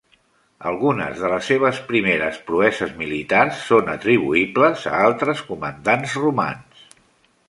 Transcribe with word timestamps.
Algunes 0.69 1.19
de 1.23 1.29
les 1.33 1.49
seves 1.51 1.81
primeres 1.91 2.39
proeses 2.47 2.95
militars 3.01 3.59
són 3.67 3.93
atribuïbles 3.95 4.87
a 4.93 4.95
altres 5.11 5.45
comandants 5.51 6.17
romans. 6.25 6.83